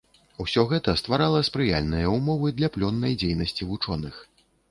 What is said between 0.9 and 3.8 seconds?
стварала спрыяльныя ўмовы для плённай дзейнасці